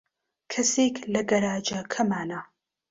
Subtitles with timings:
[0.51, 2.41] کەسێک لە گەراجەکەمانە.